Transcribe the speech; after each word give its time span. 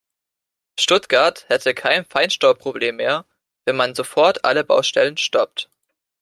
Stuttgart 0.79 1.45
hätte 1.47 1.75
kein 1.75 2.05
Feinstaubproblem 2.05 2.95
mehr, 2.95 3.27
wenn 3.65 3.75
man 3.75 3.93
sofort 3.93 4.43
alle 4.43 4.63
Baustellen 4.63 5.15
stoppt. 5.17 5.69